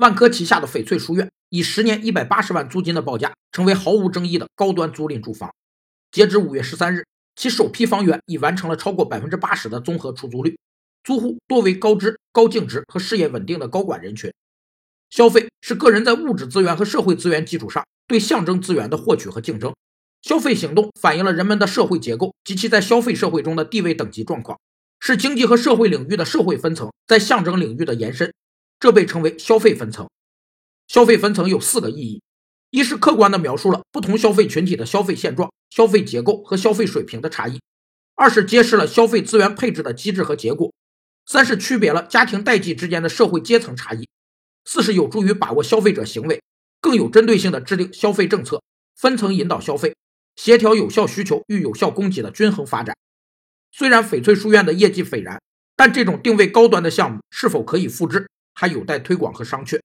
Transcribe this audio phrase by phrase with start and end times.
[0.00, 5.52] 万科旗下的翡翠书院以十年一百八十万租金的报价，成为毫无争议的高端租赁住房。
[6.10, 7.04] 截至五月十三日，
[7.36, 10.58] 其首批房源已完成了超过百分之八十的综合出租率，
[11.04, 14.32] 租户多为高知、高净值和事业稳定的高管人群。
[15.10, 19.74] 消费是个人在物质资源和社会资源基础上对象征资源的获取和竞争。
[20.22, 24.58] 消费行动反映了人们的社会结构及其在消费社会中的地位等级状况，
[24.98, 28.32] 是经济和社会领域的社会分层在象征领域的延伸，
[28.80, 30.08] 这被称为消费分层。
[30.88, 32.22] 消费分层有四个意义：
[32.70, 37.58] 一是客观地描述了不同消费群体的消费现状、消费结构和消费水平的差异；
[38.16, 40.72] 二是揭示了消费资源配置的机制和结果；
[41.26, 44.04] 三是区别了家庭代际之间的社会阶层差异；
[44.64, 46.42] 四是有助于把握消费者行为，
[46.80, 48.62] 更有针对性地制定消费政策，
[48.96, 49.94] 分层引导消费。
[50.36, 52.96] 协调有效需求与有效供给的均衡发展。
[53.70, 55.38] 虽然翡翠书院的业绩斐然，
[55.76, 58.26] 但这种定位高端的项目是否可以复制，
[58.60, 59.80] 它有待推广和商榷。